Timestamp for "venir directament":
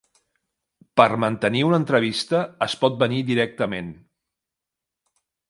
3.05-3.93